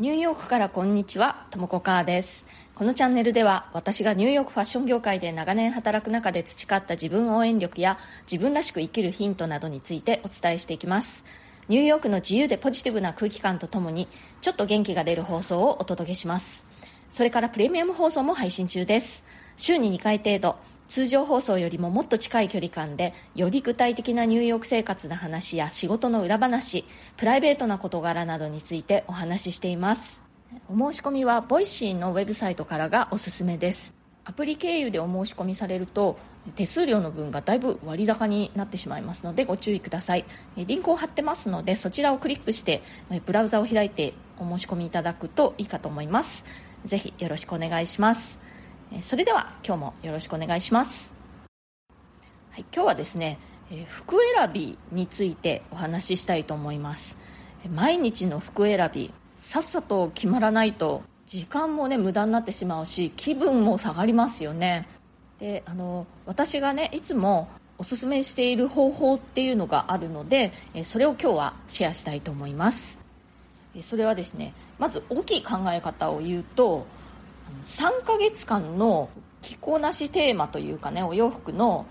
[0.00, 2.46] ニューヨークからこんにちは、ともこかーです。
[2.74, 11.22] このチャンネルでは私がニューヨークファッション業界で長年働く中で培った自分応援力や自分らしく生きるヒントなどについてお伝えしていきます。
[11.68, 14.08] ニューヨークの自由でポジティブな空気感とともに
[14.40, 16.66] ちょっと元気が出る放送をお届けします。
[17.10, 19.22] それからプレミアム放送も配信中です。
[19.58, 20.56] 週に2回程度、
[20.90, 26.84] 通常放送よりももっと近い距離感でより具体的なニューヨーク生活の話や仕事の裏話
[27.16, 30.20] プライベートな事柄などについてお話ししています。
[30.68, 33.94] お申し込みはボイシーのウェブサイトからがおすすめです。
[34.24, 36.18] アプリ経由でお申し込みされると
[36.56, 40.24] 手数料の分がだいぶ割高になってしまいますのでご注意ください。
[40.56, 42.82] リンクを貼ってますのでそちらをクリックして
[43.26, 46.44] ブラウザを開いてお申し込みいただくといいかと思います。
[46.84, 48.49] ぜひよろしくお願いします。
[49.00, 51.12] それでは今日もよろしくお願いします、
[52.50, 53.38] はい、今日はですね
[53.86, 57.16] 服選びについてお話ししたいと思います。
[57.72, 64.88] 毎日の服選びさっさと決まらないと時間もね無駄になってしまうし気分も下がりますよね。
[65.38, 70.52] であの私がねいつもおすすめしている方法っていうのがあるので
[70.84, 72.98] それを今日はシェアしたいと思います。
[73.82, 76.86] それはですねまず大きい考え方を言うと
[77.64, 79.08] 3ヶ月間の
[79.42, 81.86] 着こなしテーマというかねお洋服の、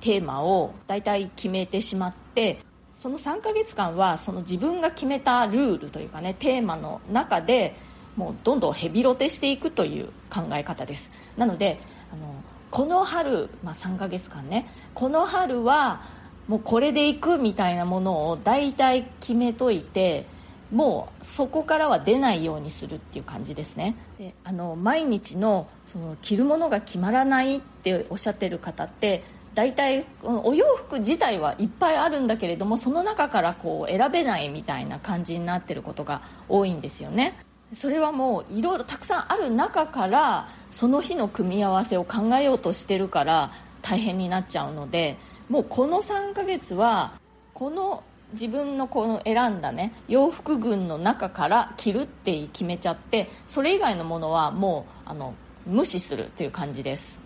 [0.00, 2.60] テーマを大体決めてしまって
[2.98, 7.74] その3ヶ月間はその自分が決めたルールというかねテーマの中で
[8.16, 11.10] もうどんどんヘビロテしていくという考え方です。
[11.36, 11.78] なので
[12.10, 12.34] あの
[12.70, 16.02] この春、まあ、3ヶ月間ねこの春は
[16.48, 20.26] もうこれでいくみたいなものを大体決めといて
[20.72, 23.96] もうそこからは出ないようにするっていう感じですね。
[24.18, 29.22] であの毎日のその着るものが決まらないっておっしゃってる方って
[29.54, 37.38] 大体お洋服自体はいっぱいあるんだけれどもその中からこう選べないみたいな感じになってることが多いんですよね。
[37.74, 45.16] それはもういろいろたくさんある中からその日の組み合わせを考えようとしてるから大変になっちゃうので
[45.48, 47.14] もうこの3ヶ月は
[47.54, 48.04] この
[48.36, 55.34] 自分のこの選んだね洋服群の中から着るって決めちゃってそれ以外のものはもうあの
[55.66, 57.18] 無視するっていう感じです。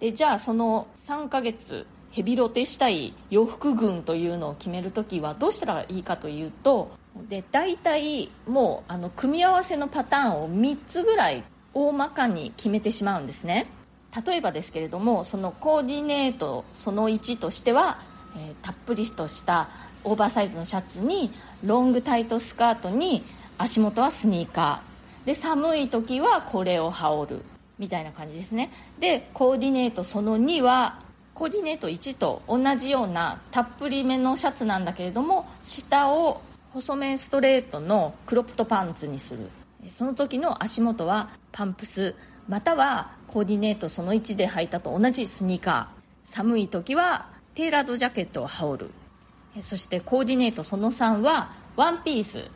[0.00, 6.90] でじゃあその3ヶ月ヘビロテしたい洋服群というのを決めるときはどうしたらいいかというと
[7.28, 13.66] で大体もうあの組み合わせのパターンを3つぐらい大まかに決めてしまうんですね。
[14.26, 17.98] 例えばですけれどもそのコーディネートその1としては、
[18.36, 19.70] えー、たっぷりとした
[20.04, 21.30] オーバーサイズのシャツに
[21.64, 23.24] ロングタイトスカートに
[23.58, 25.26] 足元はスニーカー。
[25.26, 27.42] で寒い時はこれを羽織る
[27.78, 28.70] みたいな感じですね。
[28.98, 31.00] でコーディネートその2は
[31.34, 39.48] コーディネート1と同じようなたっぷりめのシャツなんだけれども下を細めストレートのクロップトパンツにする。
[39.96, 42.14] その時の足元はパンプス。
[42.48, 45.86] またはコーディネートその1で履いたと同じスニーカー。
[46.24, 48.90] 寒い時はテーラードジャケットを羽織る。
[49.60, 52.50] そしてコーディネートその3はワンピース。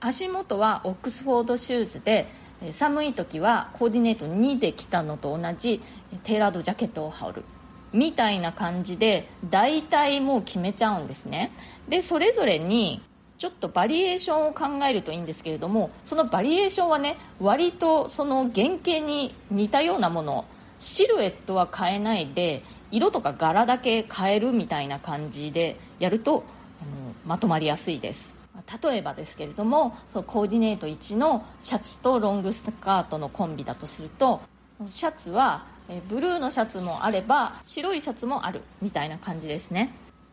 [0.00, 2.28] 足元はオックスフォードシューズで
[2.70, 5.80] 寒い時はコーディネート2で着たのと同じ
[6.22, 7.44] テーラードジャケットを羽織る。
[7.92, 11.52] みたいな感じで大体もう決めちゃうんですね。
[11.88, 13.02] でそれぞれに
[13.38, 20.46] ちょっとバリエーションを考えるといいんですけれどもそのバリエーションはね割とその原型に似たようなもの
[20.78, 26.44] シルエットは変えないで色とか柄だけ変えるみたいな感じでやると
[26.82, 28.34] あのまとまりやすいです。
[28.82, 34.40] 例えばですけれどもコーディネート1のシャツとロングスカートのコンビだとすると
[34.86, 35.64] シャツは
[36.08, 39.92] ブルーのシャツもあれば白いシャツもあるみたいな感じですね。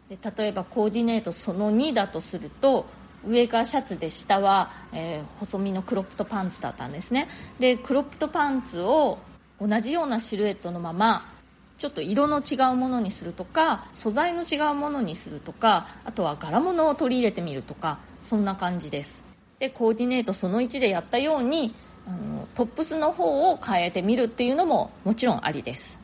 [0.10, 2.86] で例えばコーディネートその2だとすると
[3.26, 7.30] 上がシャツで下は、えー、細身のクロップトパンツだったんですね。
[7.60, 9.20] でクロップトパンツを
[9.66, 11.32] 同じようなシルエットのまま
[11.78, 19.24] ちょっと色の違うものにするとか素材の違うものにするとかあとは柄物を取り入れてみるとかそんな感じです。
[19.60, 21.74] でコーディネートその1でやったように
[22.06, 26.00] あのトップスの方を変えてみるっていうのももちろんありです。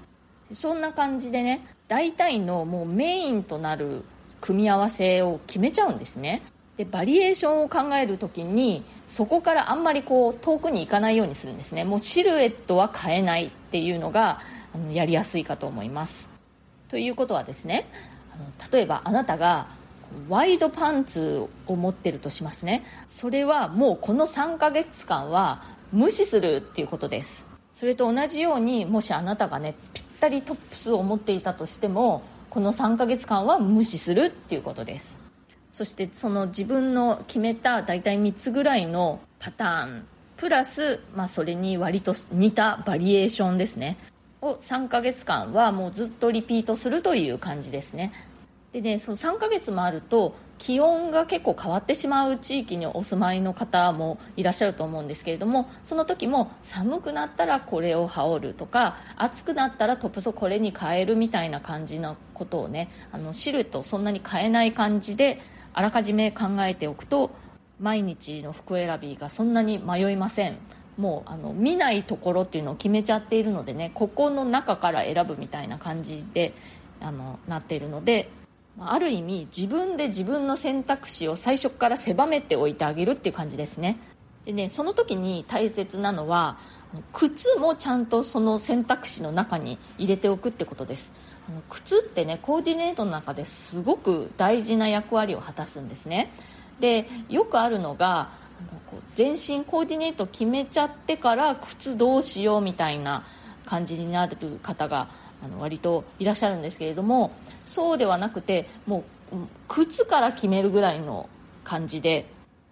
[0.53, 4.03] そんな感じでね大体のもうメインとなる
[4.41, 6.41] 組み合わせを決めちゃうんですね。
[6.79, 11.83] でバリエーションを考える時にそこからあんまりこう遠くに行かないようにするんですね。
[11.83, 14.39] もうシルエットは変えないっていうのが
[14.73, 16.29] あのやりやすいかと思います。
[16.87, 17.85] ということはですね
[18.33, 19.67] あの例えばあなたが
[20.29, 22.85] ワイドパンツを持ってるとしますね。
[23.09, 25.61] それはもうこの3ヶ月間は
[25.91, 27.45] 無視するっていうことです。
[27.73, 35.18] それと同じようにもしあなたがねぴったりトップスを持っていたとしてもこの3ヶ月間は無視するっていうことです。
[35.79, 43.95] そしてその自分の決めた大体3つぐらいのパターンプラス、まあ、それに割と似たバリエーションですね。
[44.41, 48.11] を3ヶ月間はもうずっとリピートするという感じですね。
[48.73, 65.39] でねその3ヶ月もあると気温が結構変わってしまう地域にお住まいの方もいらっしゃると思うんですけれどもその時も寒くなったらこれを羽織るとか暑くなったらトップスをこれに変えるみたいな感じのことをねあのシルエットをそんなに変えない感じで
[65.73, 67.31] あらかじめ考えておくと
[67.79, 70.57] 毎日の服選びがそんなに迷いません。
[70.97, 76.51] もうあの見ないところっていうのを決めちゃっているのでねここの中から選ぶみたいな感じで
[76.99, 78.29] あのなっているので
[78.77, 83.97] ある意味自分で自分の選択肢を最初から狭めておいてあげるっていう感じですね。
[84.45, 86.57] でねその時に大切なのは
[87.13, 91.13] 靴もちゃんとその選択肢の中に入れておくってことです。
[91.69, 96.31] 靴ってねコーディネートの中ですごく大事な役割を果たすんですね。
[96.79, 98.29] でよくあるのが
[99.15, 103.25] 全身コーディネート決めちゃってから靴どうしようみたいな
[103.65, 105.09] 感じになる方が
[105.43, 107.31] あの割といらっしゃるんですけれども
[107.65, 109.35] そうではなくてもう
[109.67, 111.29] 靴から決めるぐらいの
[111.63, 112.25] 感じで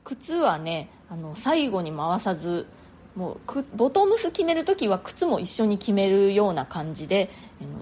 [0.04, 2.68] 靴はねあの最後に回さず
[3.16, 7.30] もうボトムス決める時は靴も一緒に決めるような感じで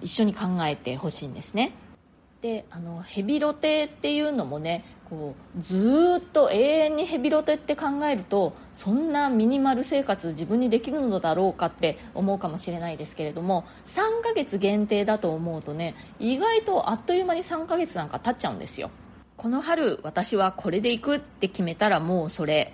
[0.02, 1.74] 一緒に考えてほしいんですね。
[2.42, 18.92] であのヘビロテっていうのもねこうずっと永遠にヘビロテって考えるとそんなミニマル生活自分にできるのだろうかって思うかもしれないですけれども3ヶ月限定だと思うとね意外とあっという間に3ヶ月なんか経っちゃうんですよ。
[19.38, 22.74] この春私はこれで行くって決めたらもうそれ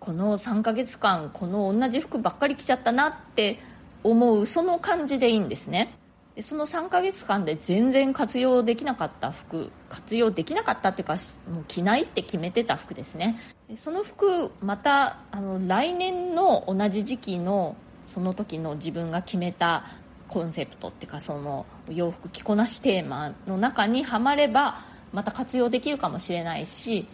[0.00, 3.60] この3ヶ月間この同じ服ばっかり着ちゃったなって
[4.02, 5.94] 思うその感じでいいんですね。
[6.34, 11.14] でその3ヶ月間で全然活用できなかった服活用できなかったっていうか
[11.52, 13.38] もう着ないって決めてた服ですね。
[13.76, 17.76] その服またあの来年の同じ時期の
[18.06, 19.84] その時の自分が決めた
[20.28, 24.80] コンセプトっていうかその洋服着こなしテーマの中にはまれば
[25.12, 27.06] また活用できるかもしれないし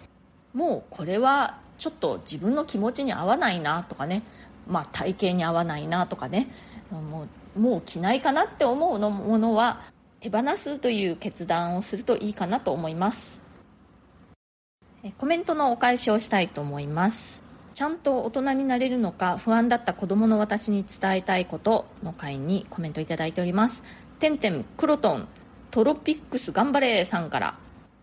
[0.55, 4.23] もうこれはちょっと自分の気持ちに合わないなとかね、
[4.69, 6.49] まあ、体型に合わないなとかね
[6.91, 7.29] もう
[7.59, 9.81] もう着ないかなって思うのものは
[10.21, 13.41] 手放すという決断をするといいかなと思います。
[15.17, 17.41] コメントのお返しをしたいと思います。
[17.75, 23.83] ちゃんと大人になれるのか不安だった子供の私に伝えたいことの回にコメントいただいております。
[24.19, 25.29] てんてんクロトン
[25.71, 27.55] トロピックス頑張れさんから。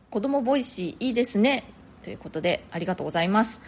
[0.09, 1.65] 子供ボイシーいいですね。
[2.01, 3.59] ということでありがとうございます。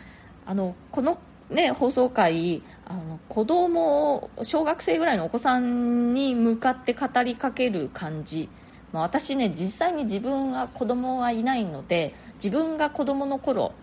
[0.46, 8.50] あのこのね、放送回あの子供を小学生ぐらいのお子さんに向かって語りかける感じ、
[8.92, 13.74] ま、私ね実際に自分が子供がいないので自分が子供の頃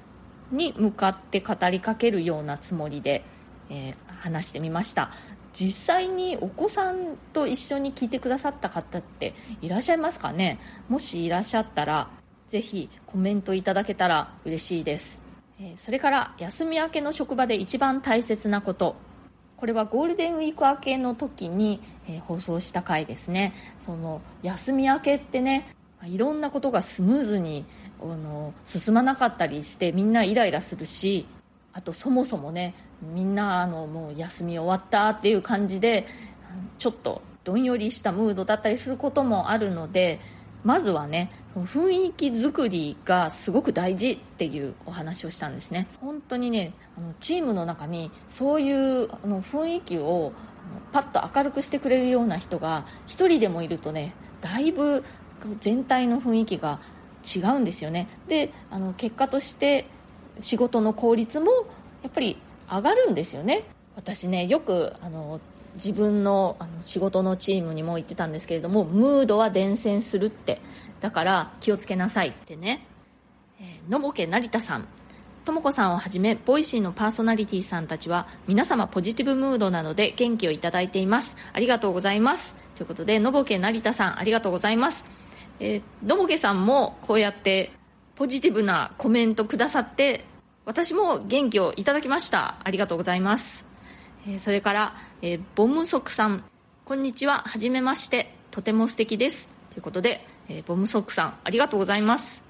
[0.53, 3.25] に向かって語りかけるようなつもりで、
[3.71, 5.11] えー、話してみました。
[5.55, 10.59] 実際にお子さんと一緒に聞いてくださった方っていらっしゃいますかね？
[10.89, 12.09] もしいらっしゃったら
[12.49, 15.24] ぜひコメントいただけたら嬉しいです。
[15.77, 18.97] それから休み明けの職場で一番大切なこと。
[19.57, 23.55] これはゴールデンウィーク明けの時に、え、放送した回ですね。
[23.79, 25.75] その休み明けってね
[26.07, 27.65] いろんなことがスムーズに
[28.01, 31.27] あの進まなかったりしてみんなイライラするし
[31.73, 36.07] あとそもそもねみんなあのもう休み終わったっていう感じで
[36.79, 40.21] ちょっとどんよりしたムードだったりすることもあるので
[40.63, 41.31] まずはね
[41.63, 45.87] 雰囲気作りがすごく大事っていうお話をしたんですね。
[46.01, 50.33] 本当にねあのチームの中にそういうあの雰囲気を
[50.93, 55.05] パッと明るくしてくれるような人が1人でもいるとねだいぶ
[55.61, 56.81] 全体の雰囲気が
[57.25, 58.09] 違うんですよね。
[58.29, 59.87] であの結果として
[60.39, 61.53] 仕事の効率も
[62.03, 62.37] やっぱり
[62.69, 63.65] 上がるんですよね。
[63.97, 65.41] 私ねよくあの
[65.77, 70.61] 自分のあの仕事のチームにも言ってたんですけれどもムードは伝染するって。
[71.01, 72.87] だから気をつけなさいってね、
[73.61, 74.89] えー、のぼけ成田さん。
[75.45, 81.37] とも子さんをはじめボイシーのパーソナリティさんたちは皆様ポジティブムードなので元気をいただいています。
[81.53, 82.55] ありがとうございます。
[82.75, 85.05] ということでのぼけ成田さんありがとうございます、
[85.61, 87.71] えー、のぼけさんもこうやって
[88.17, 90.25] ポジティブなコメントくださって
[90.65, 92.57] 私も元気をいただきました。
[92.65, 93.74] ありがとうございます。
[94.27, 96.45] えそれから、え、ボムソクさん。
[96.87, 97.43] こんにちは。
[97.45, 98.35] はじめまして。
[98.51, 99.49] とても素敵です。
[99.71, 102.43] ということで、え、ボムソクさんありがとうございます。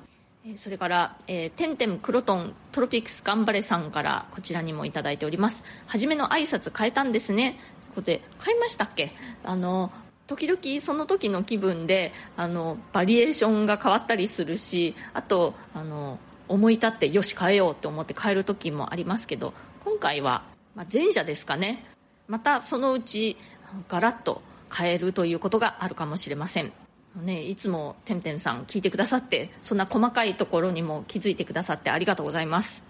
[0.46, 5.64] えそれから、えー、テンテムクロトントロピクス頑張れさんからこちらにもいただいております。
[5.88, 7.52] 初めの挨拶変えたんですね。
[7.52, 7.60] という
[7.96, 9.10] ことで変えましたっけ？
[9.42, 9.90] あの
[10.28, 19.54] 時々その時の気分であのバリエーションが変わったりするしあとあの思い立ってよし変えようと思って変える時もありますけど
[19.84, 21.84] 今回は、まあ、前者ですかね。
[22.26, 23.36] またそのうち
[23.88, 24.42] ガラッと
[24.74, 26.72] 変えるということがあるかもしれません。
[27.22, 32.82] ね、いつもてんてんさん聞いてくださってそんな細かいところにも気づいてくださってありがとうございます。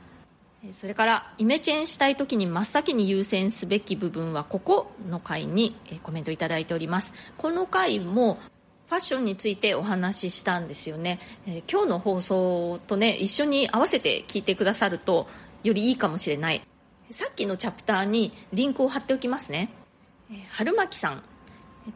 [0.72, 7.12] それからイメチェンしたい時に真っ先に優先すべき部分はここの回にコメントいただいております。
[7.36, 8.38] この回も
[8.86, 15.26] ファッションについてお話ししたんですよね、えー、今日の放送とね一緒に合わせて聞いてくださると
[15.64, 16.62] よりいいかもしれない。
[17.10, 19.70] さっきのチャプターにリンクを貼っておきますね、
[20.30, 21.22] えー、春巻さん。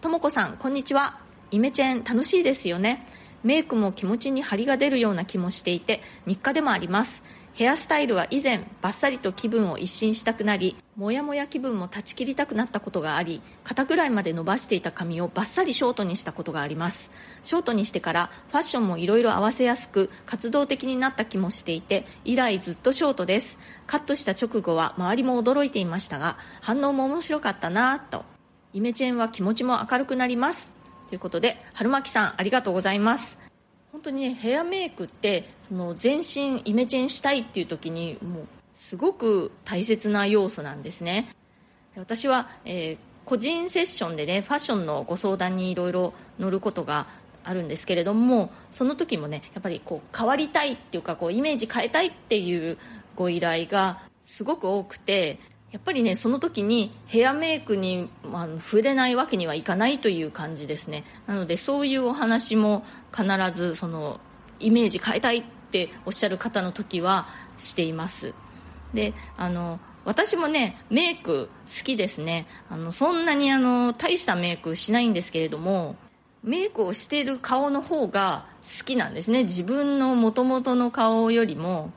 [0.01, 1.19] ともこさんこんにちは。
[1.51, 3.07] イメチェン楽しいですよね。
[3.45, 7.23] メイクも気持ちに張りが出るような気もしていて日課でもあります。
[7.55, 17.11] ヘアスタイルは以前バッサリと気分を一新したくなりモヤモヤ気分も断ち切りたくなったことがあり肩ぐらいまで伸ばしていた髪をバッサリショートにしたことがあります。
[17.43, 23.59] ショートにしてからファッションもいろいろ合わせやすく活動的になった気もしていて以来ずっとショートです。
[23.89, 28.25] カットした直後は周りも驚いていましたが反応も面白かったなと。
[28.73, 30.78] イメチェンは気持ちも明るくなります。
[31.09, 33.39] ということで春巻さんありがとうございます。
[33.93, 41.29] 本当にねヘアメイクってその全身イメチェンしたいっていう時にもうすごく大切な要素なんですね。
[41.97, 47.07] 私は、えー、個人セッションでねファッションのご相談にいろいろ乗ることが
[47.45, 52.79] あるんですけれどもその時もねやっぱりこう変わりたいっていうかこうイメージ変えたいっていう
[53.17, 61.05] ご依頼がすごく多くてやっぱりねその時にヘアメイクに、まあ、触れないわけにはいかないという感じですね。
[61.27, 62.85] なのでそういうお話も
[63.15, 64.19] 必ずその
[64.61, 67.27] イメージ変えたいっておっしゃる方の時は
[67.59, 68.35] しています。
[68.95, 72.47] であの私もねメイク好きですね。
[72.71, 75.97] あのそんなにあの大したメイクしないんですけれども
[76.43, 79.43] メイクをしている顔の方が好きなんですね。
[79.43, 81.93] 自分のもともとの顔よりも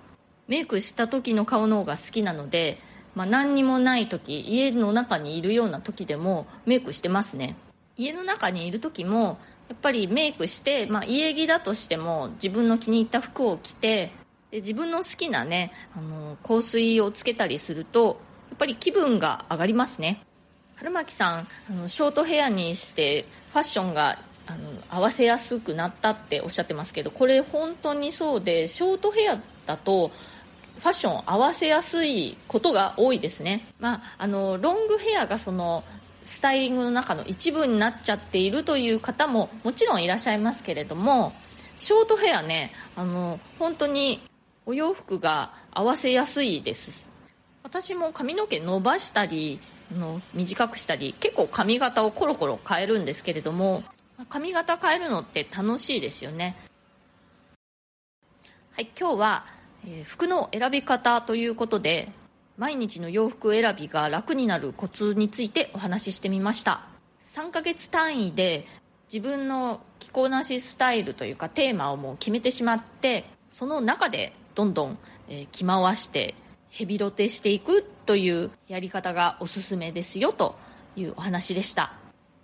[0.49, 2.77] メイクした時の顔の方が好きなので
[3.15, 7.55] まあ、何にもない時家の中にいるような時でもメイクしてますね。
[7.97, 9.37] 家の中にいる時も
[9.69, 14.11] やっぱりメイクして、まあ、家着だとしても自分の気に入った服を着て
[14.49, 20.23] で自分の好きなねあの香水をつけたりするとやっぱり気分が上がりますね。
[20.75, 30.11] 春巻さんあのショートヘアにしてファッションがあの合わせやすくなったっておっしゃってますけどこれ本当にそうでショートヘアだと
[30.81, 35.83] ファッションを合わせやすいことが多いですね、まあ、あのロングヘアがその
[36.23, 41.33] スタイリングの中の一部になっちゃっているという方ももちろんいらっしゃいますけれども
[41.77, 44.21] ショートヘアねあの本当に
[44.65, 47.09] お洋服が合わせやすいです。
[47.63, 49.59] 私も髪の毛伸ばしたり
[49.95, 53.83] の短くしたり結構髪型をコロコロ変えるんですけれども
[54.29, 56.55] 髪型変えるのって楽しいですよね。
[58.73, 59.45] はい今日は
[59.85, 62.09] えー、服の選び方ということで
[62.57, 66.81] 毎日の洋服選びが楽になるコツについてお話ししてみました。
[67.23, 68.67] 3ヶ月単位で
[69.11, 74.97] 自分の着こなしスタイルというかテーマをもう決めてしまってその中でどんどん、
[75.29, 76.35] えー、着回して
[76.69, 80.55] ヘビロテしていくというやり方がおすすめですよと
[80.95, 81.93] いうお話でした、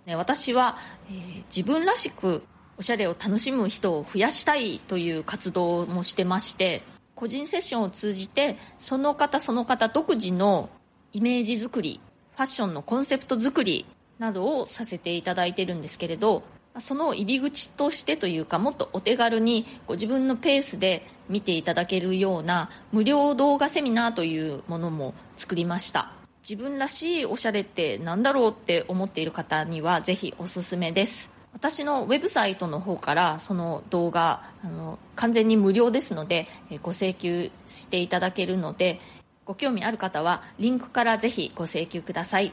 [0.06, 0.76] ね、私は、
[1.10, 2.42] えー、自分らしく
[2.78, 6.82] おしゃれを楽しむ人を増やしたいという活動もしてまして
[7.18, 10.70] 個人セッションを通じてその方その方独自の
[11.12, 12.00] イメージ作り
[12.36, 13.86] ファッションのコンセプト作り
[14.20, 16.44] などをさせていただいてるんですけれど
[16.78, 26.12] その入り口としてというかもっとお手軽にご自分のペースで見ていただけるような無料動画セミナーというものも作りました。
[26.48, 31.37] 自分らしいおしゃれって何だろうって思っている方にはぜひおすすめです。
[31.58, 36.46] 私のウェブサイトの方からその動画あの完全に無料ですので
[36.82, 39.00] ご請求していただけるので
[39.44, 42.52] ご興味ある方はリンクからぜひご請求ください。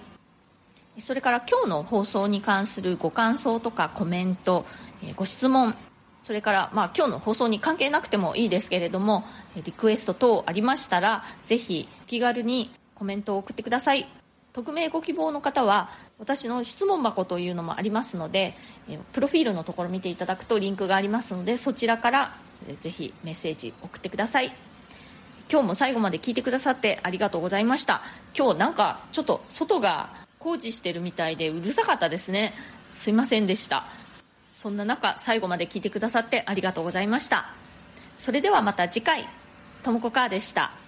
[1.04, 4.66] それから今日の放送に関するご感想とかコメント
[5.18, 5.76] ご質問
[6.24, 9.26] それから、まあ、今日の放送に関係なくてもいいですけれども
[9.62, 14.08] リクエスト等ありましたらぜひお気軽にコメントを送ってください。
[14.56, 18.56] 匿名ご希望の方は私の質問箱というのもありますので
[19.12, 22.38] プロフィールのところ見ていただくとリンクがありますのでそちらから
[22.80, 24.54] ぜひメッセージ送ってください。
[25.52, 28.02] 今日も最後まで聞いてくださってありがとうございました。
[28.36, 30.10] 今日なんかちょっと外が
[30.40, 32.54] 工事してるみたいでうるさかったですね。
[32.92, 33.86] すいませんでした。
[34.54, 37.54] そんな中最後まで聞いてくださってありがとうございました。
[38.18, 39.28] それではまた次回。
[39.84, 40.85] ともこかーでした。